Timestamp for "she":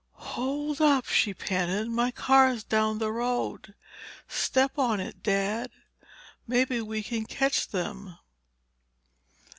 1.05-1.31